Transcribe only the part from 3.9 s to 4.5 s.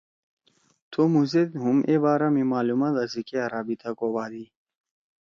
کوبھادی۔